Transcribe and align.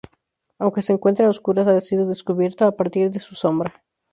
Aunque 0.57 0.81
se 0.81 0.93
encuentra 0.93 1.27
a 1.27 1.29
oscuras 1.29 1.67
ha 1.67 1.79
sido 1.79 2.07
descubierto 2.07 2.65
a 2.65 2.75
partir 2.75 3.11
de 3.11 3.19
su 3.19 3.35
sombra. 3.35 3.83